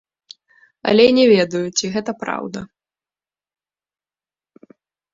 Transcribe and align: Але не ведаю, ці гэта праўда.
Але 0.91 1.05
не 1.17 1.25
ведаю, 1.33 1.61
ці 1.77 1.93
гэта 1.97 2.11
праўда. 2.23 2.59